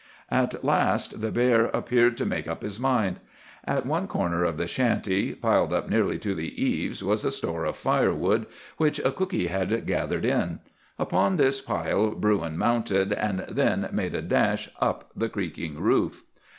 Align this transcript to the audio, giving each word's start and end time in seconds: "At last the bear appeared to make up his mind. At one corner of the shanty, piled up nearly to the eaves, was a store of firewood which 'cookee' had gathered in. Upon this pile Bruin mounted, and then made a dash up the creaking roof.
"At 0.31 0.65
last 0.65 1.21
the 1.21 1.29
bear 1.31 1.65
appeared 1.65 2.17
to 2.17 2.25
make 2.25 2.47
up 2.47 2.63
his 2.63 2.79
mind. 2.79 3.19
At 3.65 3.85
one 3.85 4.07
corner 4.07 4.43
of 4.43 4.57
the 4.57 4.65
shanty, 4.67 5.35
piled 5.35 5.71
up 5.71 5.91
nearly 5.91 6.17
to 6.17 6.33
the 6.33 6.59
eaves, 6.59 7.03
was 7.03 7.23
a 7.23 7.29
store 7.31 7.65
of 7.65 7.75
firewood 7.77 8.47
which 8.77 8.99
'cookee' 8.99 9.45
had 9.49 9.85
gathered 9.85 10.25
in. 10.25 10.57
Upon 10.97 11.37
this 11.37 11.61
pile 11.61 12.15
Bruin 12.15 12.57
mounted, 12.57 13.13
and 13.13 13.41
then 13.47 13.89
made 13.91 14.15
a 14.15 14.23
dash 14.23 14.69
up 14.79 15.11
the 15.15 15.29
creaking 15.29 15.79
roof. 15.79 16.23